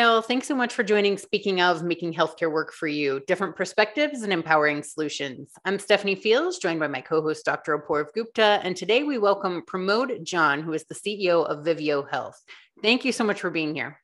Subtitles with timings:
[0.00, 0.22] All.
[0.22, 1.18] Thanks so much for joining.
[1.18, 5.50] Speaking of making healthcare work for you, different perspectives and empowering solutions.
[5.66, 7.78] I'm Stephanie Fields, joined by my co host, Dr.
[7.78, 8.60] Apoorv Gupta.
[8.62, 12.42] And today we welcome Pramod John, who is the CEO of Vivio Health.
[12.80, 14.00] Thank you so much for being here.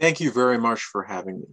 [0.00, 1.46] Thank you very much for having me.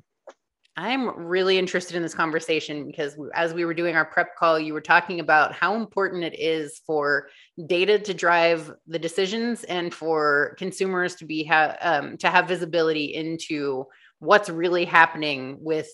[0.80, 4.74] I'm really interested in this conversation because as we were doing our prep call, you
[4.74, 7.28] were talking about how important it is for
[7.68, 13.14] data to drive the decisions and for consumers to be ha- um, to have visibility
[13.14, 13.88] into
[14.20, 15.90] what's really happening with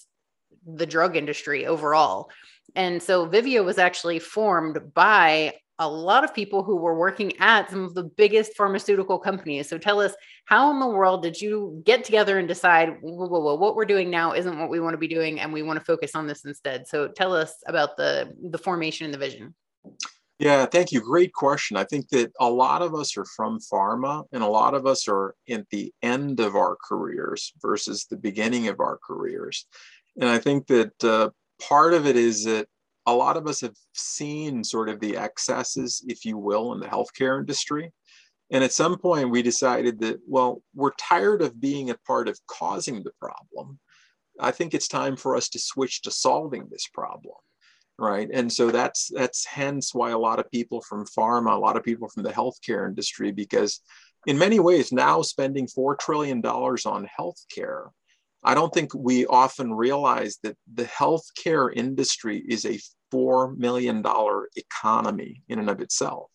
[0.68, 2.30] the drug industry overall.
[2.76, 7.70] And so Vivio was actually formed by a lot of people who were working at
[7.70, 9.68] some of the biggest pharmaceutical companies.
[9.68, 10.14] So tell us,
[10.46, 13.86] how in the world did you get together and decide, whoa, whoa, whoa, what we're
[13.86, 16.28] doing now isn't what we want to be doing, and we want to focus on
[16.28, 16.88] this instead?
[16.88, 19.54] So tell us about the the formation and the vision.
[20.38, 21.00] Yeah, thank you.
[21.00, 21.78] Great question.
[21.78, 25.08] I think that a lot of us are from pharma, and a lot of us
[25.08, 29.66] are at the end of our careers versus the beginning of our careers.
[30.20, 31.30] And I think that uh,
[31.62, 32.67] part of it is that
[33.06, 36.88] a lot of us have seen sort of the excesses, if you will, in the
[36.88, 37.92] healthcare industry.
[38.52, 42.39] And at some point, we decided that, well, we're tired of being a part of
[42.48, 43.80] causing the problem.
[44.39, 47.36] I think it's time for us to switch to solving this problem.
[47.98, 48.30] Right.
[48.33, 51.83] And so that's that's hence why a lot of people from pharma, a lot of
[51.83, 53.80] people from the healthcare industry, because
[54.28, 57.92] in many ways now spending $4 trillion on healthcare
[58.46, 62.80] I don't think we often realize that the healthcare industry is a
[63.12, 64.04] $4 million
[64.56, 66.30] economy in and of itself.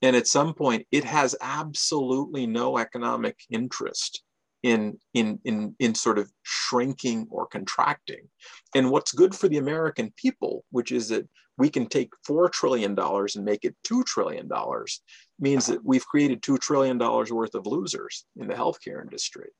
[0.00, 4.22] And at some point, it has absolutely no economic interest
[4.62, 8.26] in, in, in, in sort of shrinking or contracting.
[8.74, 11.28] And what's good for the American people, which is that
[11.58, 14.48] we can take $4 trillion and make it $2 trillion,
[15.38, 19.50] means that we've created $2 trillion worth of losers in the healthcare industry.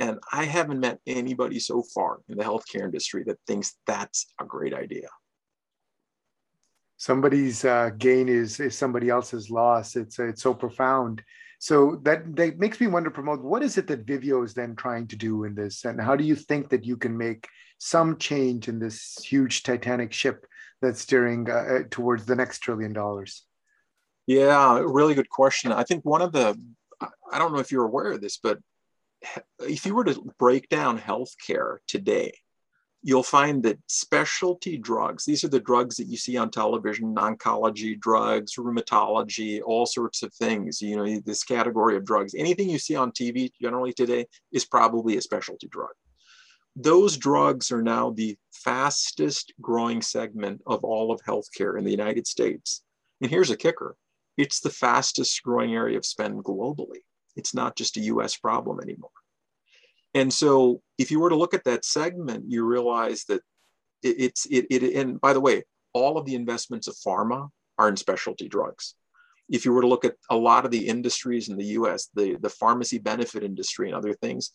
[0.00, 4.46] And I haven't met anybody so far in the healthcare industry that thinks that's a
[4.46, 5.08] great idea.
[6.96, 9.96] Somebody's uh, gain is, is somebody else's loss.
[9.96, 11.22] It's it's so profound.
[11.58, 15.06] So that, that makes me wonder, Pramod, what is it that Vivio is then trying
[15.08, 15.84] to do in this?
[15.84, 17.46] And how do you think that you can make
[17.76, 20.46] some change in this huge Titanic ship
[20.80, 23.44] that's steering uh, uh towards the next trillion dollars?
[24.26, 25.72] Yeah, really good question.
[25.72, 26.58] I think one of the,
[27.30, 28.58] I don't know if you're aware of this, but
[29.60, 32.32] if you were to break down healthcare today,
[33.02, 37.98] you'll find that specialty drugs, these are the drugs that you see on television, oncology
[37.98, 42.96] drugs, rheumatology, all sorts of things, you know, this category of drugs, anything you see
[42.96, 45.92] on TV generally today is probably a specialty drug.
[46.76, 52.26] Those drugs are now the fastest growing segment of all of healthcare in the United
[52.26, 52.82] States.
[53.20, 53.96] And here's a kicker
[54.36, 57.02] it's the fastest growing area of spend globally.
[57.36, 59.10] It's not just a US problem anymore.
[60.14, 63.42] And so if you were to look at that segment, you realize that
[64.02, 67.48] it, it's it, it and by the way, all of the investments of pharma
[67.78, 68.94] are in specialty drugs.
[69.48, 72.36] If you were to look at a lot of the industries in the US, the,
[72.40, 74.52] the pharmacy benefit industry and other things,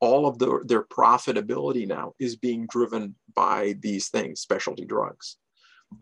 [0.00, 5.36] all of the, their profitability now is being driven by these things, specialty drugs.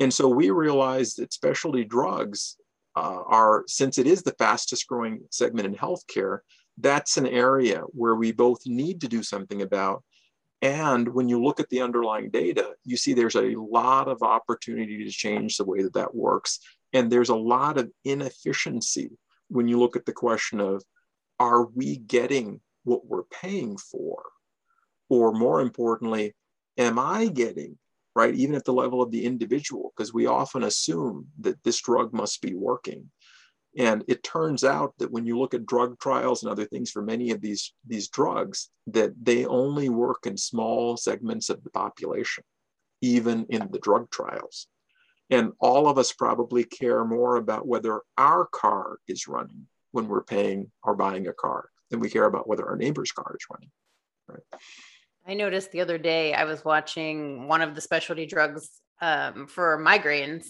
[0.00, 2.56] And so we realized that specialty drugs
[2.96, 6.38] uh, are, since it is the fastest growing segment in healthcare,
[6.78, 10.02] that's an area where we both need to do something about.
[10.62, 15.04] And when you look at the underlying data, you see there's a lot of opportunity
[15.04, 16.60] to change the way that that works.
[16.92, 19.10] And there's a lot of inefficiency
[19.48, 20.82] when you look at the question of
[21.38, 24.22] are we getting what we're paying for?
[25.10, 26.34] Or more importantly,
[26.78, 27.78] am I getting
[28.16, 28.34] right?
[28.34, 32.41] Even at the level of the individual, because we often assume that this drug must
[32.41, 33.10] be working.
[33.78, 37.03] And it turns out that when you look at drug trials and other things for
[37.03, 42.43] many of these, these drugs, that they only work in small segments of the population,
[43.03, 44.66] even in the drug trials.
[45.28, 50.25] And all of us probably care more about whether our car is running when we're
[50.25, 53.71] paying or buying a car than we care about whether our neighbor's car is running.
[54.27, 54.60] Right.
[55.28, 58.70] I noticed the other day I was watching one of the specialty drugs
[59.00, 60.46] um, for migraines,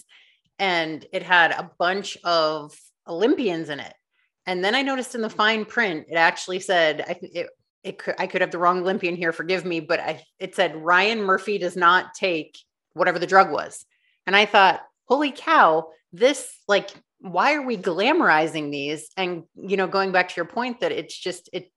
[0.59, 2.77] and it had a bunch of
[3.07, 3.93] Olympians in it.
[4.45, 7.47] And then I noticed in the fine print, it actually said, I, it,
[7.83, 10.75] it could, I could have the wrong Olympian here, forgive me, but I, it said
[10.75, 12.57] Ryan Murphy does not take
[12.93, 13.85] whatever the drug was.
[14.25, 19.09] And I thought, holy cow, this like, why are we glamorizing these?
[19.17, 21.71] And, you know, going back to your point that it's just, it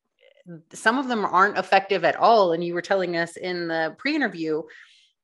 [0.73, 4.63] some of them aren't effective at all and you were telling us in the pre-interview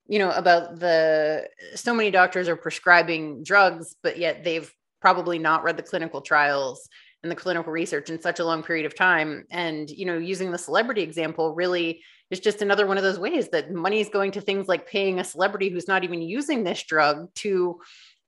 [0.09, 5.63] you know about the so many doctors are prescribing drugs but yet they've probably not
[5.63, 6.89] read the clinical trials
[7.23, 9.45] and the clinical research in such a long period of time.
[9.51, 13.49] And you know using the celebrity example really is just another one of those ways
[13.49, 16.83] that money is going to things like paying a celebrity who's not even using this
[16.83, 17.81] drug to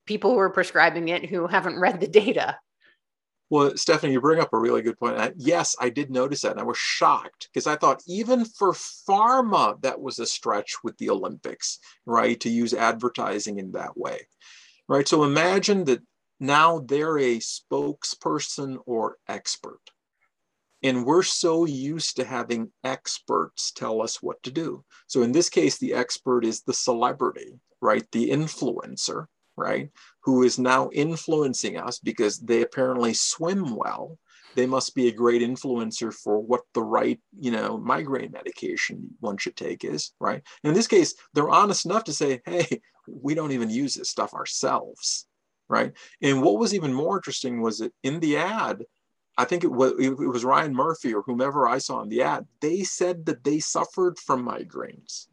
[0.07, 2.57] people who are prescribing it who haven't read the data
[3.51, 5.19] well, Stephanie, you bring up a really good point.
[5.19, 6.53] I, yes, I did notice that.
[6.53, 10.99] And I was shocked because I thought even for pharma, that was a stretch with
[10.99, 12.39] the Olympics, right?
[12.41, 14.27] To use advertising in that way,
[14.87, 15.09] right?
[15.09, 16.03] So imagine that
[16.41, 19.81] now they're a spokesperson or expert.
[20.83, 24.85] And we're so used to having experts tell us what to do.
[25.09, 28.07] So in this case, the expert is the celebrity, right?
[28.13, 29.91] The influencer, right?
[30.29, 34.19] Who is now influencing us because they apparently swim well.
[34.57, 39.39] They must be a great influencer for what the right, you know, migraine medication one
[39.39, 40.43] should take is, right?
[40.63, 44.11] And in this case, they're honest enough to say, hey, we don't even use this
[44.11, 45.27] stuff ourselves,
[45.67, 45.95] right?
[46.21, 48.85] And what was even more interesting was that in the ad,
[49.39, 52.47] I think it was, it was Ryan Murphy or whomever I saw in the ad,
[52.61, 55.29] they said that they suffered from migraines.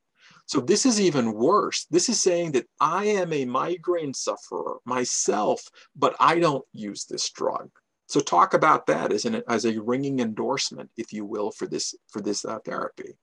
[0.47, 1.85] So this is even worse.
[1.89, 7.29] This is saying that I am a migraine sufferer myself, but I don't use this
[7.31, 7.69] drug.
[8.07, 11.95] So talk about that as an as a ringing endorsement, if you will, for this
[12.09, 13.17] for this uh, therapy.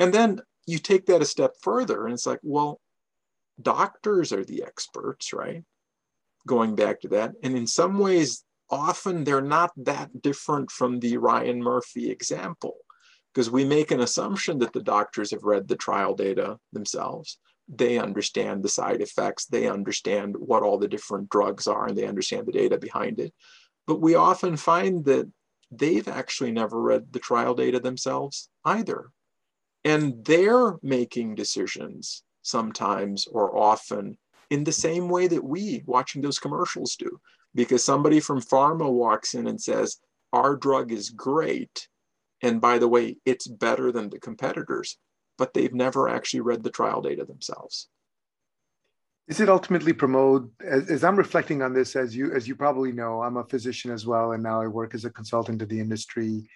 [0.00, 2.80] And then you take that a step further, and it's like, well,
[3.62, 5.62] doctors are the experts, right?
[6.48, 11.18] Going back to that, and in some ways, often they're not that different from the
[11.18, 12.78] Ryan Murphy example
[13.36, 17.36] because we make an assumption that the doctors have read the trial data themselves.
[17.68, 22.06] They understand the side effects, they understand what all the different drugs are, and they
[22.06, 23.34] understand the data behind it.
[23.86, 25.30] But we often find that
[25.70, 29.10] they've actually never read the trial data themselves either.
[29.84, 34.16] And they're making decisions sometimes or often
[34.48, 37.20] in the same way that we watching those commercials do.
[37.54, 39.98] Because somebody from pharma walks in and says,
[40.32, 41.86] Our drug is great
[42.42, 44.98] and by the way, it's better than the competitors,
[45.38, 47.88] but they've never actually read the trial data themselves.
[49.28, 52.92] Is it ultimately Pramod as, as, I'm reflecting on this, as you as you probably
[52.92, 55.80] know, I'm a physician as well, and now I work as a consultant to the
[55.80, 56.48] industry,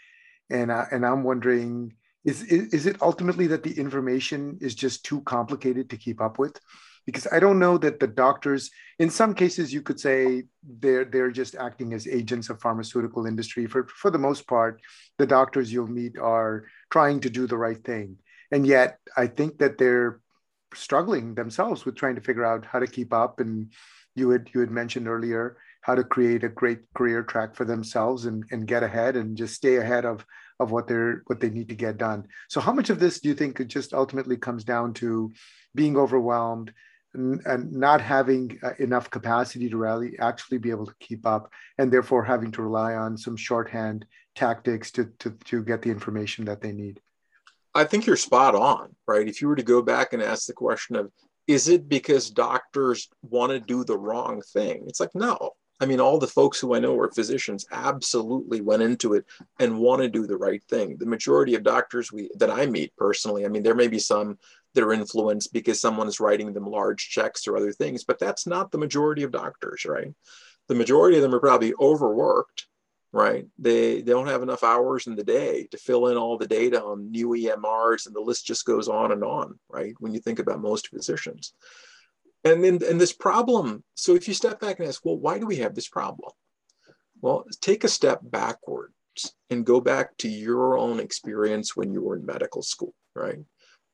[0.50, 1.94] and I, and I'm wondering,
[2.24, 6.38] is, is is it ultimately that the information is just too complicated to keep up
[6.38, 6.60] with?
[7.06, 11.30] Because I don't know that the doctors, in some cases, you could say they're they're
[11.30, 13.66] just acting as agents of pharmaceutical industry.
[13.66, 14.80] For for the most part,
[15.18, 18.16] the doctors you'll meet are trying to do the right thing,
[18.52, 20.20] and yet I think that they're
[20.74, 23.40] struggling themselves with trying to figure out how to keep up.
[23.40, 23.72] And
[24.14, 28.26] you had you had mentioned earlier how to create a great career track for themselves
[28.26, 30.24] and, and get ahead and just stay ahead of
[30.58, 32.26] of what they're what they need to get done.
[32.48, 35.32] So how much of this do you think it just ultimately comes down to
[35.74, 36.72] being overwhelmed,
[37.14, 41.92] and not having uh, enough capacity to rally actually be able to keep up and
[41.92, 44.04] therefore having to rely on some shorthand
[44.34, 47.00] tactics to, to, to get the information that they need.
[47.74, 49.26] I think you're spot on right?
[49.26, 51.10] If you were to go back and ask the question of
[51.46, 54.84] is it because doctors want to do the wrong thing?
[54.86, 55.52] It's like no.
[55.82, 59.24] I mean all the folks who i know are physicians absolutely went into it
[59.58, 60.96] and want to do the right thing.
[60.98, 64.38] The majority of doctors we that i meet personally i mean there may be some
[64.74, 68.70] they're influenced because someone is writing them large checks or other things, but that's not
[68.70, 70.12] the majority of doctors, right?
[70.68, 72.66] The majority of them are probably overworked,
[73.12, 73.46] right?
[73.58, 76.82] They, they don't have enough hours in the day to fill in all the data
[76.82, 79.94] on new EMRs, and the list just goes on and on, right?
[79.98, 81.52] When you think about most physicians.
[82.44, 85.46] And then and this problem, so if you step back and ask, well, why do
[85.46, 86.30] we have this problem?
[87.20, 88.94] Well, take a step backwards
[89.50, 93.40] and go back to your own experience when you were in medical school, right?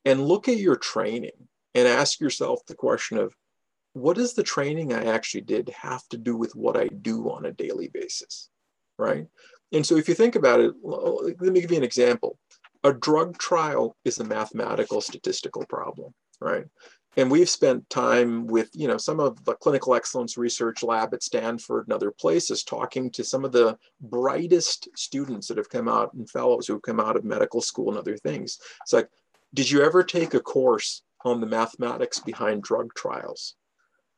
[0.06, 3.34] And look at your training and ask yourself the question of
[3.92, 7.44] what does the training I actually did have to do with what I do on
[7.44, 8.48] a daily basis,
[8.98, 9.26] right?
[9.72, 12.38] And so if you think about it, let me give you an example.
[12.84, 16.66] A drug trial is a mathematical statistical problem, right?
[17.16, 21.22] And we've spent time with, you know, some of the clinical excellence research lab at
[21.22, 26.12] Stanford and other places talking to some of the brightest students that have come out
[26.12, 28.58] and fellows who have come out of medical school and other things.
[28.82, 29.08] It's like,
[29.54, 33.54] did you ever take a course on the mathematics behind drug trials?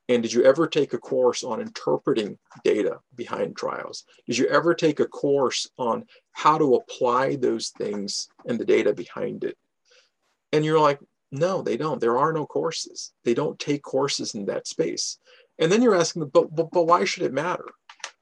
[0.08, 4.04] And did you ever take a course on interpreting data behind trials?
[4.26, 8.94] Did you ever take a course on how to apply those things and the data
[8.94, 9.56] behind it?
[10.52, 10.98] And you're like,
[11.30, 12.00] no, they don't.
[12.00, 13.12] There are no courses.
[13.24, 15.18] They don't take courses in that space.
[15.58, 17.66] And then you're asking, but, but, but why should it matter?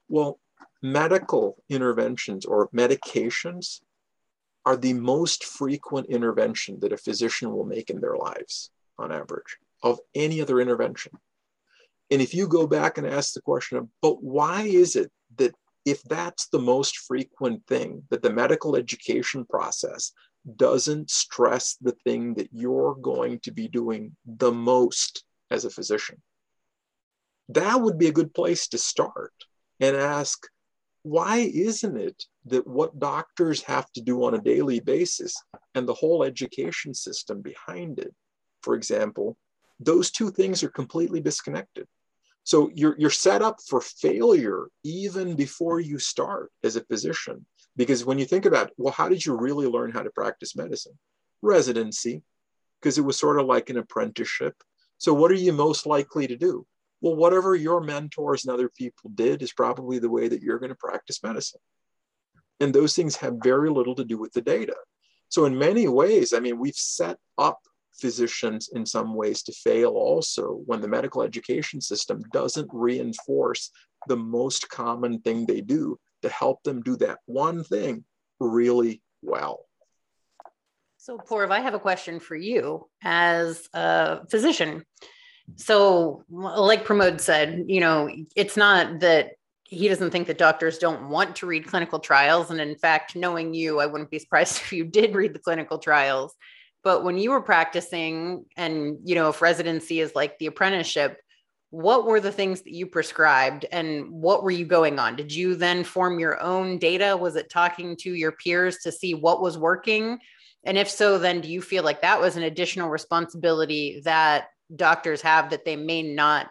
[0.09, 0.39] Well,
[0.83, 3.79] medical interventions or medications
[4.67, 8.69] are the most frequent intervention that a physician will make in their lives
[8.99, 11.13] on average of any other intervention.
[12.11, 15.55] And if you go back and ask the question of, but why is it that
[15.85, 20.11] if that's the most frequent thing, that the medical education process
[20.57, 26.21] doesn't stress the thing that you're going to be doing the most as a physician,
[27.47, 29.31] that would be a good place to start
[29.79, 30.45] and ask,
[31.07, 35.33] why isn't it that what doctors have to do on a daily basis
[35.73, 38.13] and the whole education system behind it,
[38.61, 39.37] for example,
[39.79, 41.87] those two things are completely disconnected.
[42.43, 47.45] So you're, you're set up for failure even before you start as a physician.
[47.77, 50.97] Because when you think about, well, how did you really learn how to practice medicine?
[51.41, 52.23] Residency,
[52.81, 54.55] because it was sort of like an apprenticeship.
[54.97, 56.65] So what are you most likely to do?
[57.01, 60.71] Well, whatever your mentors and other people did is probably the way that you're going
[60.71, 61.61] to practice medicine.
[62.59, 64.75] And those things have very little to do with the data.
[65.29, 67.59] So, in many ways, I mean, we've set up
[67.99, 73.71] physicians in some ways to fail also when the medical education system doesn't reinforce
[74.07, 78.03] the most common thing they do to help them do that one thing
[78.39, 79.65] really well.
[80.97, 84.83] So, Poorv, I have a question for you as a physician.
[85.55, 89.31] So, like Pramod said, you know, it's not that
[89.63, 92.51] he doesn't think that doctors don't want to read clinical trials.
[92.51, 95.77] And in fact, knowing you, I wouldn't be surprised if you did read the clinical
[95.77, 96.35] trials.
[96.83, 101.19] But when you were practicing, and you know, if residency is like the apprenticeship,
[101.69, 105.17] what were the things that you prescribed and what were you going on?
[105.17, 107.17] Did you then form your own data?
[107.17, 110.19] Was it talking to your peers to see what was working?
[110.63, 115.21] And if so, then do you feel like that was an additional responsibility that doctors
[115.21, 116.47] have that they may not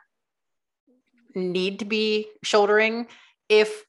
[1.34, 3.06] need to be shouldering
[3.48, 3.84] if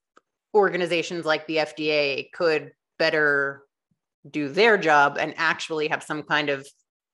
[0.53, 3.63] organizations like the FDA could better
[4.29, 6.67] do their job and actually have some kind of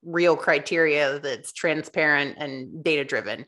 [0.03, 3.45] real criteria that's transparent and data driven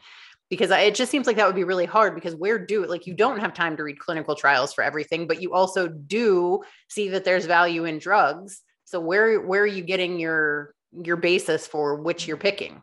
[0.49, 3.13] because it just seems like that would be really hard because where do like you
[3.13, 7.25] don't have time to read clinical trials for everything but you also do see that
[7.25, 8.61] there's value in drugs.
[8.85, 12.81] So where where are you getting your your basis for which you're picking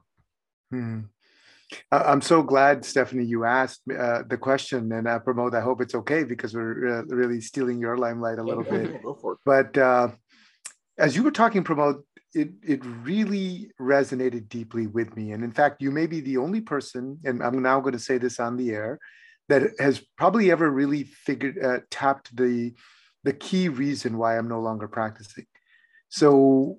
[0.73, 1.01] Hmm.
[1.91, 5.55] I'm so glad, Stephanie, you asked uh, the question, and uh, Pramod.
[5.55, 9.01] I hope it's okay because we're uh, really stealing your limelight a little bit.
[9.45, 10.09] But uh,
[10.99, 12.03] as you were talking, Pramod,
[12.35, 15.33] it it really resonated deeply with me.
[15.33, 18.19] And in fact, you may be the only person, and I'm now going to say
[18.19, 18.99] this on the air,
[19.49, 22.75] that has probably ever really figured uh, tapped the
[23.25, 25.47] the key reason why I'm no longer practicing.
[26.09, 26.79] So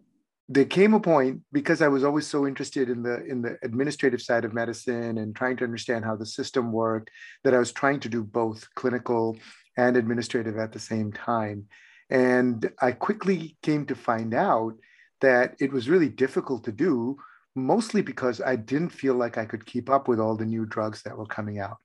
[0.50, 4.22] there came a point because I was always so interested in the in the administrative
[4.22, 7.12] side of medicine and trying to understand how the system worked
[7.44, 9.38] that I was trying to do both clinical
[9.78, 11.68] and administrative at the same time.
[12.10, 14.74] And I quickly came to find out
[15.22, 17.18] that it was really difficult to do,
[17.56, 21.02] mostly because I didn't feel like I could keep up with all the new drugs
[21.04, 21.78] that were coming out.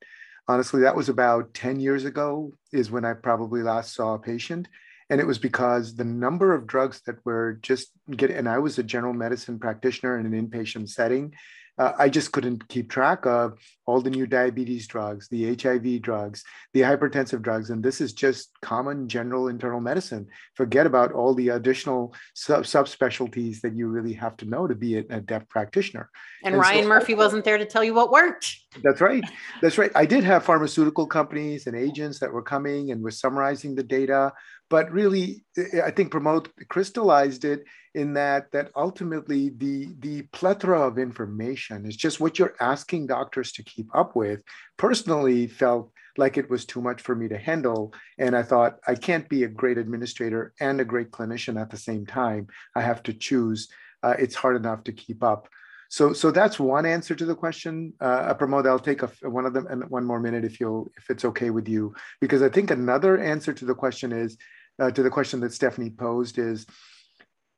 [0.48, 4.66] Honestly, that was about 10 years ago, is when I probably last saw a patient
[5.10, 8.78] and it was because the number of drugs that were just getting and i was
[8.78, 11.32] a general medicine practitioner in an inpatient setting
[11.78, 16.44] uh, I just couldn't keep track of all the new diabetes drugs, the HIV drugs,
[16.74, 17.70] the hypertensive drugs.
[17.70, 20.26] And this is just common general internal medicine.
[20.54, 24.98] Forget about all the additional sub- subspecialties that you really have to know to be
[24.98, 26.10] a, a deaf practitioner.
[26.44, 28.56] And, and Ryan so, Murphy wasn't there to tell you what worked.
[28.82, 29.24] That's right.
[29.62, 29.92] That's right.
[29.94, 34.32] I did have pharmaceutical companies and agents that were coming and were summarizing the data
[34.70, 35.44] but really
[35.84, 41.96] i think Pramod crystallized it in that that ultimately the the plethora of information is
[41.96, 44.40] just what you're asking doctors to keep up with.
[44.76, 48.94] Personally felt like it was too much for me to handle and i thought i
[48.94, 52.46] can't be a great administrator and a great clinician at the same time.
[52.74, 53.68] I have to choose.
[54.02, 55.48] Uh, it's hard enough to keep up.
[55.90, 57.94] So, so that's one answer to the question.
[58.00, 61.08] Uh, Pramod, I'll take a, one of them and one more minute if you if
[61.08, 64.36] it's okay with you, because I think another answer to the question is
[64.78, 66.66] uh, to the question that Stephanie posed is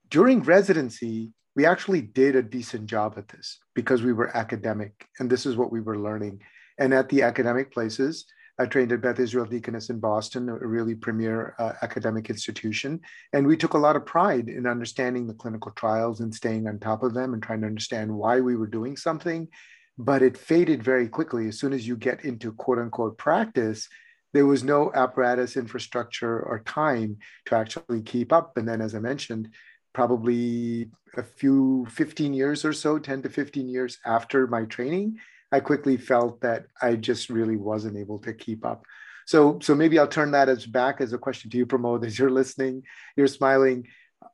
[0.08, 5.28] during residency, we actually did a decent job at this because we were academic and
[5.28, 6.40] this is what we were learning.
[6.78, 8.26] And at the academic places,
[8.58, 13.00] I trained at Beth Israel Deaconess in Boston, a really premier uh, academic institution.
[13.32, 16.78] And we took a lot of pride in understanding the clinical trials and staying on
[16.78, 19.48] top of them and trying to understand why we were doing something.
[19.96, 21.48] But it faded very quickly.
[21.48, 23.88] As soon as you get into quote unquote practice,
[24.32, 28.56] there was no apparatus, infrastructure, or time to actually keep up.
[28.56, 29.48] And then, as I mentioned,
[29.92, 35.18] probably a few 15 years or so, 10 to 15 years after my training,
[35.52, 38.84] I quickly felt that I just really wasn't able to keep up.
[39.26, 42.18] So, so maybe I'll turn that as back as a question to you, Pramod, as
[42.18, 42.82] you're listening,
[43.16, 43.86] you're smiling.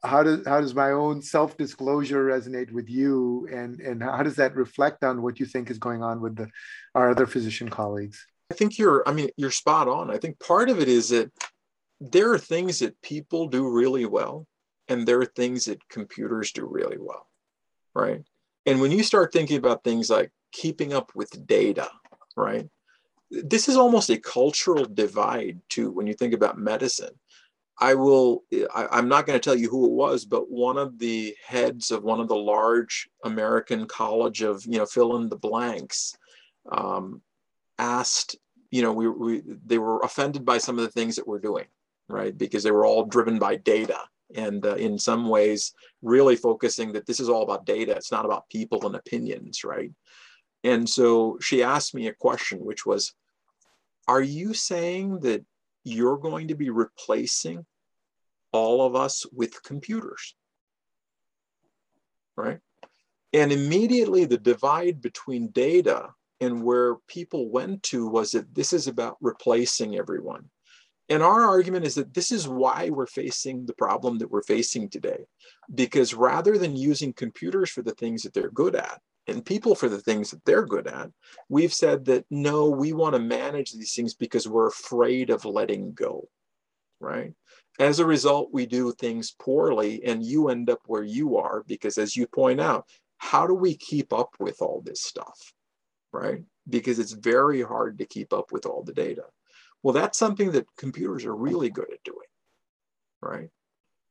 [0.02, 4.56] How does how does my own self-disclosure resonate with you, and and how does that
[4.56, 6.48] reflect on what you think is going on with the,
[6.94, 8.26] our other physician colleagues?
[8.50, 10.10] I think you're, I mean, you're spot on.
[10.10, 11.30] I think part of it is that
[12.00, 14.46] there are things that people do really well,
[14.88, 17.28] and there are things that computers do really well,
[17.94, 18.22] right?
[18.66, 21.88] And when you start thinking about things like keeping up with data,
[22.36, 22.68] right?
[23.30, 27.14] This is almost a cultural divide too when you think about medicine.
[27.78, 30.98] I will, I, am not going to tell you who it was, but one of
[30.98, 35.36] the heads of one of the large American college of, you know, fill in the
[35.36, 36.16] blanks
[36.72, 37.20] um,
[37.78, 38.36] asked,
[38.70, 41.66] you know, we, we, they were offended by some of the things that we're doing,
[42.08, 42.36] right?
[42.36, 43.98] Because they were all driven by data
[44.34, 47.92] and uh, in some ways really focusing that this is all about data.
[47.92, 49.92] It's not about people and opinions, right?
[50.64, 53.14] And so she asked me a question, which was,
[54.08, 55.44] are you saying that
[55.84, 57.64] you're going to be replacing
[58.56, 60.34] all of us with computers.
[62.36, 62.58] Right?
[63.32, 68.86] And immediately the divide between data and where people went to was that this is
[68.86, 70.50] about replacing everyone.
[71.08, 74.88] And our argument is that this is why we're facing the problem that we're facing
[74.88, 75.24] today.
[75.72, 79.88] Because rather than using computers for the things that they're good at, and people for
[79.88, 81.10] the things that they're good at.
[81.48, 85.92] We've said that no, we want to manage these things because we're afraid of letting
[85.92, 86.28] go,
[87.00, 87.32] right?
[87.78, 91.98] As a result, we do things poorly and you end up where you are because,
[91.98, 92.86] as you point out,
[93.18, 95.52] how do we keep up with all this stuff,
[96.16, 96.42] right?
[96.68, 99.24] Because it's very hard to keep up with all the data.
[99.82, 102.28] Well, that's something that computers are really good at doing,
[103.20, 103.50] right?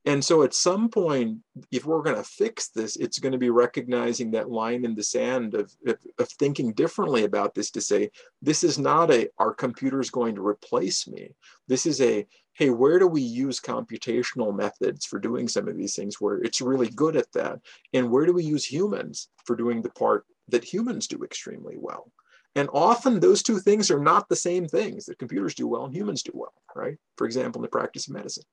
[0.08, 1.40] And so at some point,
[1.72, 5.02] if we're going to fix this, it's going to be recognizing that line in the
[5.02, 9.52] sand of, of, of, thinking differently about this to say, this is not a, our
[9.52, 11.32] computer's going to replace me.
[11.68, 15.96] This is a, hey, where do we use computational methods for doing some of these
[15.96, 17.60] things where it's really good at that?
[17.92, 22.12] And where do we use humans for doing the part that humans do extremely well?
[22.56, 25.94] And often those two things are not the same things that computers do well and
[25.94, 26.98] humans do well, right?
[27.18, 28.46] For example, in the practice of medicine.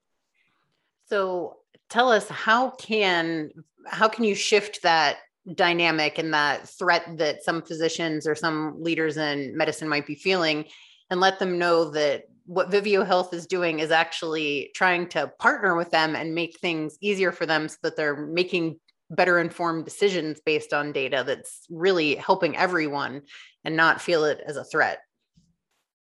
[1.06, 1.58] So
[1.88, 3.50] tell us how can
[3.86, 5.18] how can you shift that
[5.54, 10.64] dynamic and that threat that some physicians or some leaders in medicine might be feeling
[11.10, 15.76] and let them know that what Vivio Health is doing is actually trying to partner
[15.76, 18.78] with them and make things easier for them so that they're making
[19.14, 23.22] better informed decisions based on data that's really helping everyone
[23.64, 25.00] and not feel it as a threat.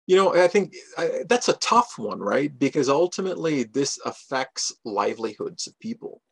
[0.07, 2.57] You know, I think I, that's a tough one, right?
[2.57, 6.23] Because ultimately, this affects livelihoods of people.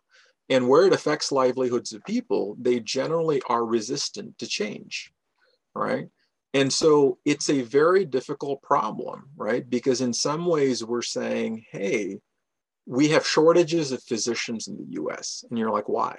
[0.48, 5.10] And where it affects livelihoods of people, they generally are resistant to change,
[5.74, 6.08] right?
[6.52, 9.68] And so it's a very difficult problem, right?
[9.68, 12.18] Because in some ways, we're saying, hey,
[12.86, 15.44] we have shortages of physicians in the US.
[15.48, 16.16] And you're like, why?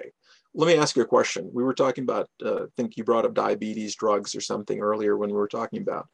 [0.58, 1.50] Let me ask you a question.
[1.52, 5.14] We were talking about, uh, I think you brought up diabetes drugs or something earlier
[5.14, 6.08] when we were talking about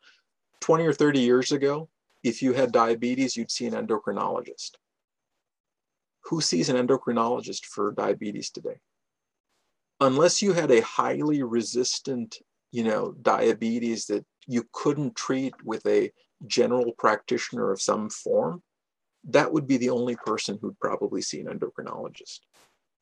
[0.63, 1.89] 20 or 30 years ago,
[2.25, 4.73] if you had diabetes, you'd see an endocrinologist.
[6.25, 8.81] Who sees an endocrinologist for diabetes today?
[10.01, 12.39] Unless you had a highly resistant,
[12.73, 16.11] you know, diabetes that you couldn't treat with a
[16.49, 18.61] general practitioner of some form,
[19.23, 22.41] that would be the only person who'd probably see an endocrinologist.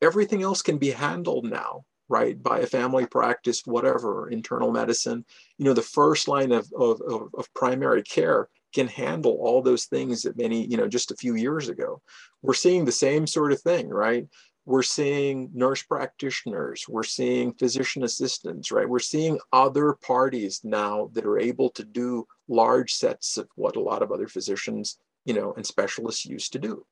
[0.01, 5.23] Everything else can be handled now right by a family practice whatever internal medicine.
[5.57, 10.23] You know the first line of, of, of, primary care can handle all those things
[10.23, 12.01] that many you know just a few years ago.
[12.41, 14.27] We're seeing the same sort of thing right?
[14.65, 18.89] We're seeing nurse practitioners we're seeing physician assistants right?
[18.89, 23.81] We're seeing other parties now that are able to do large sets of what a
[23.81, 26.85] lot of other physicians you know and specialists used to do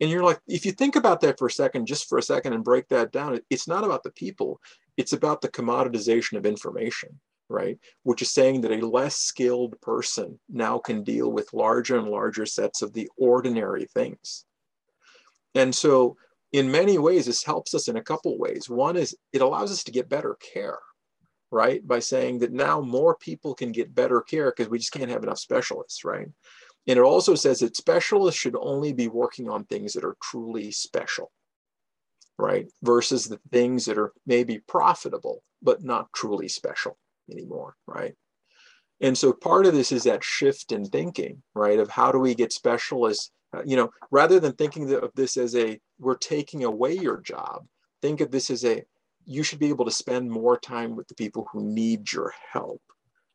[0.00, 2.52] and you're like, if you think about that for a second, just for a second,
[2.52, 4.60] and break that down, it's not about the people,
[4.96, 7.78] it's about the commoditization of information, right?
[8.02, 12.44] Which is saying that a less skilled person now can deal with larger and larger
[12.44, 14.44] sets of the ordinary things.
[15.54, 16.16] And so,
[16.52, 18.68] in many ways, this helps us in a couple ways.
[18.68, 20.78] One is it allows us to get better care,
[21.50, 21.86] right?
[21.86, 25.22] By saying that now more people can get better care because we just can't have
[25.22, 26.28] enough specialists, right?
[26.86, 30.70] And it also says that specialists should only be working on things that are truly
[30.70, 31.32] special,
[32.38, 32.66] right?
[32.82, 36.96] Versus the things that are maybe profitable, but not truly special
[37.30, 38.14] anymore, right?
[39.00, 41.78] And so part of this is that shift in thinking, right?
[41.78, 45.56] Of how do we get specialists, uh, you know, rather than thinking of this as
[45.56, 47.66] a, we're taking away your job,
[48.00, 48.84] think of this as a,
[49.24, 52.80] you should be able to spend more time with the people who need your help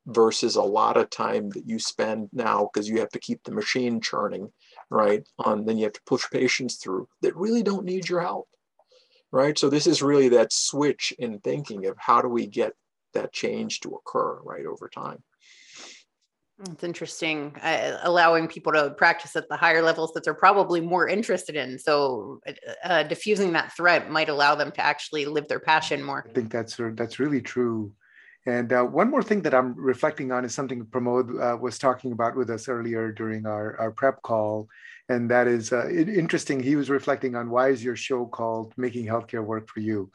[0.07, 3.51] versus a lot of time that you spend now because you have to keep the
[3.51, 4.51] machine churning,
[4.89, 5.27] right?
[5.39, 8.47] On then you have to push patients through that really don't need your help,
[9.31, 9.57] right?
[9.57, 12.73] So this is really that switch in thinking of how do we get
[13.13, 15.23] that change to occur, right, over time.
[16.69, 21.07] It's interesting, uh, allowing people to practice at the higher levels that they're probably more
[21.07, 21.79] interested in.
[21.79, 22.51] So, uh,
[22.83, 26.23] uh, diffusing that threat might allow them to actually live their passion more.
[26.29, 27.93] I think that's that's really true.
[28.45, 32.11] And uh, one more thing that I'm reflecting on is something Pramod uh, was talking
[32.11, 34.67] about with us earlier during our, our prep call.
[35.09, 36.59] And that is uh, interesting.
[36.59, 40.11] He was reflecting on why is your show called Making Healthcare Work for You?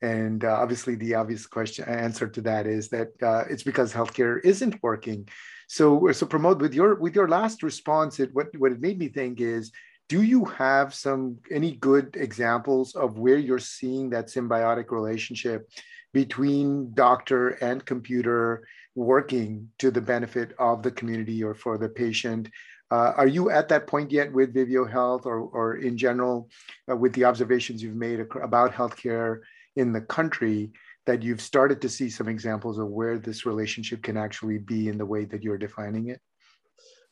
[0.00, 4.40] And uh, obviously, the obvious question answer to that is that uh, it's because healthcare
[4.44, 5.28] isn't working.
[5.68, 9.08] So, so Pramod, with your with your last response, it, what what it made me
[9.08, 9.72] think is,
[10.08, 15.68] do you have some any good examples of where you're seeing that symbiotic relationship
[16.12, 22.48] between doctor and computer working to the benefit of the community or for the patient?
[22.90, 26.48] Uh, are you at that point yet with Vivio Health or, or in general
[26.90, 29.40] uh, with the observations you've made about healthcare
[29.76, 30.72] in the country
[31.06, 34.98] that you've started to see some examples of where this relationship can actually be in
[34.98, 36.20] the way that you're defining it?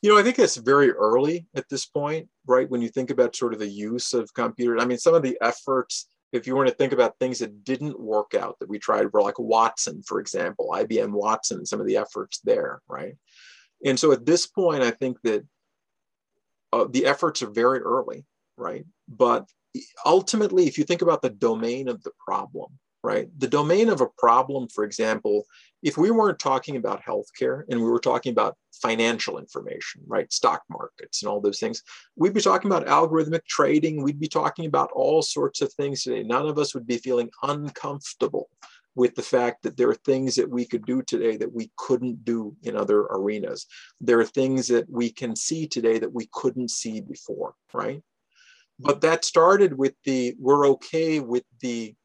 [0.01, 2.69] You know, I think it's very early at this point, right?
[2.69, 5.37] When you think about sort of the use of computers, I mean, some of the
[5.41, 9.11] efforts, if you want to think about things that didn't work out that we tried,
[9.11, 13.15] were like Watson, for example, IBM Watson, some of the efforts there, right?
[13.85, 15.45] And so at this point, I think that
[16.73, 18.25] uh, the efforts are very early,
[18.57, 18.85] right?
[19.07, 19.47] But
[20.05, 23.29] ultimately, if you think about the domain of the problem, right?
[23.39, 25.45] The domain of a problem, for example,
[25.81, 30.29] if we weren't talking about healthcare and we were talking about financial information, right?
[30.33, 31.83] Stock markets and all those things,
[32.17, 34.03] we'd be talking about algorithmic trading.
[34.03, 36.21] We'd be talking about all sorts of things today.
[36.21, 38.49] None of us would be feeling uncomfortable
[38.93, 42.25] with the fact that there are things that we could do today that we couldn't
[42.25, 43.67] do in other arenas.
[44.01, 48.01] There are things that we can see today that we couldn't see before, right?
[48.79, 51.95] But that started with the we're okay with the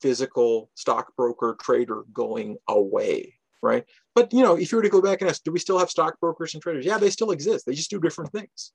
[0.00, 3.84] physical stockbroker trader going away, right?
[4.14, 5.90] But you know, if you were to go back and ask, do we still have
[5.90, 6.84] stockbrokers and traders?
[6.84, 7.66] Yeah, they still exist.
[7.66, 8.72] They just do different things.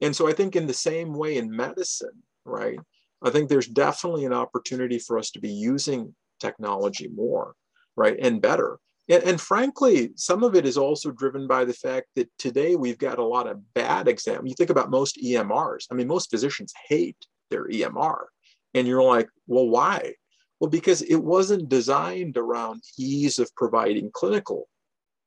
[0.00, 2.78] And so I think in the same way in medicine, right?
[3.22, 7.54] I think there's definitely an opportunity for us to be using technology more,
[7.96, 8.16] right?
[8.18, 8.78] And better.
[9.10, 12.98] And, and, frankly, some of it is also driven by the fact that today we've
[12.98, 14.46] got a lot of bad exam.
[14.46, 15.86] You think about most EMRs.
[15.90, 18.26] I mean, most physicians hate their EMR.
[18.74, 20.14] And you're like, well, why?
[20.60, 24.68] Well, because it wasn't designed around ease of providing clinical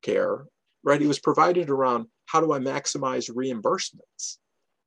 [0.03, 0.45] care,
[0.83, 1.01] right?
[1.01, 4.37] It was provided around how do I maximize reimbursements,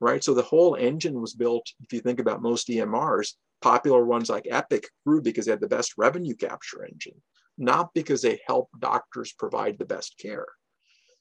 [0.00, 0.22] right?
[0.22, 4.46] So the whole engine was built, if you think about most EMRs, popular ones like
[4.50, 7.20] Epic grew because they had the best revenue capture engine,
[7.58, 10.46] not because they help doctors provide the best care.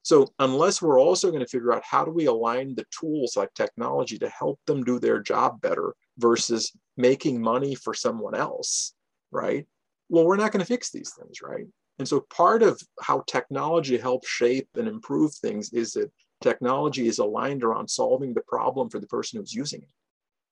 [0.04, 3.52] So unless we're also going to figure out how do we align the tools like
[3.56, 8.94] technology to help them do their job better versus making money for someone else,
[9.32, 9.66] right?
[10.10, 11.66] Well, we're not going to fix these things, right?
[12.00, 17.20] And so part of how technology helps shape and improve things is that technology is
[17.20, 19.90] aligned around solving the problem for the person who's using it.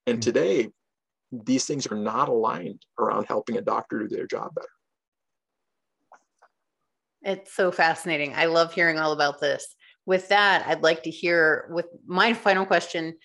[0.08, 0.32] And mm-hmm.
[0.32, 0.70] today,
[1.32, 4.68] these things are not aligned around helping a doctor do their job better.
[7.24, 8.34] It's so fascinating.
[8.36, 9.76] I love hearing all about this.
[10.06, 13.16] With that, I'd like to hear with my final question.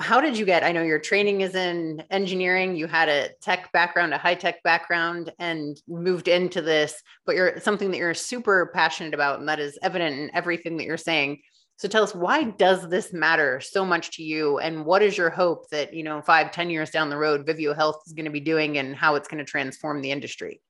[0.00, 0.64] How did you get?
[0.64, 2.74] I know your training is in engineering.
[2.74, 7.60] You had a tech background, a high tech background, and moved into this, but you're
[7.60, 11.42] something that you're super passionate about, and that is evident in everything that you're saying.
[11.76, 12.56] So tell us why mm-hmm.
[12.56, 14.58] does this matter so much to you?
[14.58, 17.74] And what is your hope that, you know, five, ten years down the road, vivio
[17.74, 20.60] Health is going to be doing and how it's going to transform the industry?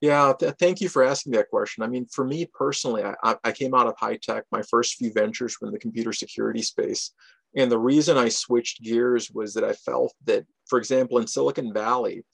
[0.00, 1.82] Yeah, th- thank you for asking that question.
[1.82, 4.44] I mean, for me personally, I, I came out of high tech.
[4.50, 7.12] My first few ventures were in the computer security space.
[7.56, 11.72] And the reason I switched gears was that I felt that, for example, in Silicon
[11.72, 12.24] Valley,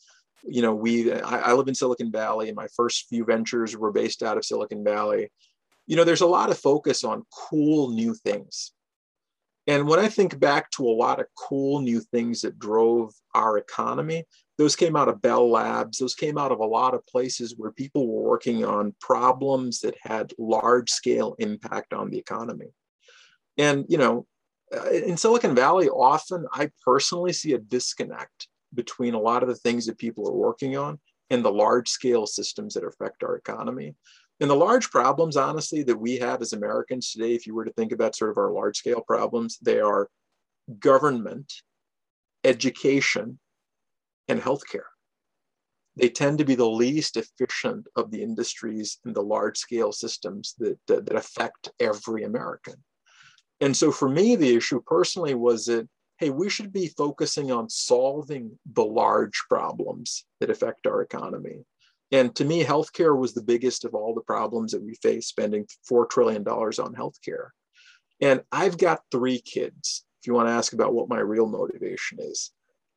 [0.45, 3.93] you know, we, I, I live in Silicon Valley and my first few ventures were
[3.93, 5.31] based out of Silicon Valley.
[5.87, 8.73] You know, there's a lot of focus on cool new things.
[9.67, 13.59] And when I think back to a lot of cool new things that drove our
[13.59, 14.25] economy,
[14.59, 15.99] those came out of Bell Labs.
[15.99, 19.97] Those came out of a lot of places where people were working on problems that
[20.01, 22.69] had large scale impact on the economy.
[23.59, 24.27] And, you know,
[24.75, 29.55] Uh, in Silicon Valley, often I personally see a disconnect between a lot of the
[29.55, 30.99] things that people are working on
[31.31, 33.95] and the large scale systems that affect our economy.
[34.41, 37.73] And the large problems, honestly, that we have as Americans today, if you were to
[37.73, 40.09] think about sort of our large scale problems, they are
[40.79, 41.53] government,
[42.45, 43.39] education,
[44.29, 44.91] and healthcare.
[45.97, 50.55] They tend to be the least efficient of the industries and the large scale systems
[50.59, 52.75] that, that, that affect every American.
[53.61, 55.89] And so for me, the issue personally was that,
[56.19, 61.65] hey, we should be focusing on solving the large problems that affect our economy,
[62.13, 65.67] And to me, healthcare was the biggest of all the problems that we face, spending
[65.91, 67.49] $4 trillion on healthcare.
[68.21, 72.19] And I've got three kids, if you want to ask about what my real motivation
[72.21, 72.53] is.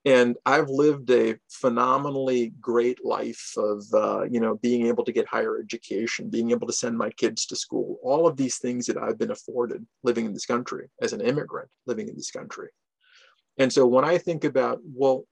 [0.10, 5.28] And I've lived a phenomenally great life of, uh, you know, being able to get
[5.28, 8.98] higher education, being able to send my kids to school, all of these things that
[8.98, 12.70] I've been afforded living in this country as an immigrant living in this country.
[13.60, 15.26] And so when I think about, well,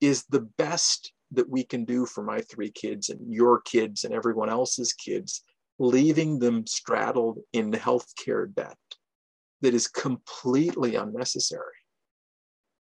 [0.00, 4.12] is the best that we can do for my three kids and your kids and
[4.12, 5.42] everyone else's kids,
[5.78, 8.76] leaving them straddled in healthcare debt
[9.60, 11.83] that is completely unnecessary.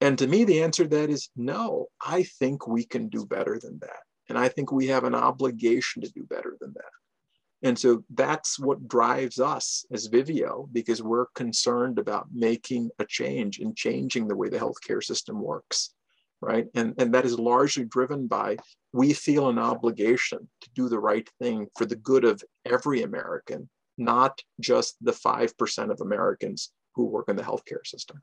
[0.01, 3.59] And to me, the answer to that is no, I think we can do better
[3.59, 4.03] than that.
[4.29, 7.67] And I think we have an obligation to do better than that.
[7.67, 13.59] And so that's what drives us as Vivio, because we're concerned about making a change
[13.59, 15.93] and changing the way the healthcare system works
[16.41, 16.67] right?
[16.73, 18.57] And, and that is largely driven by
[18.93, 23.69] we feel an obligation to do the right thing for the good of every American,
[23.97, 28.19] not just the 5% of Americans who work in the healthcare system.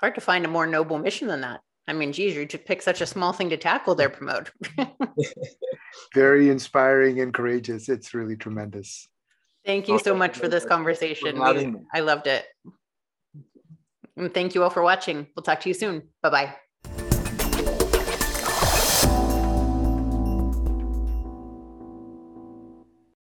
[0.00, 1.60] Hard to find a more noble mission than that.
[1.86, 4.48] I mean, geez, you to pick such a small thing to tackle there, Pramod.
[6.14, 7.88] Very inspiring and courageous.
[7.88, 9.06] It's really tremendous.
[9.66, 11.38] Thank you so much for this conversation.
[11.92, 12.46] I loved it.
[14.16, 15.26] And thank you all for watching.
[15.34, 16.08] We'll talk to you soon.
[16.22, 16.56] Bye bye.